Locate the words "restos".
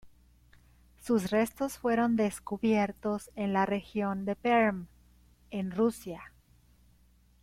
1.29-1.77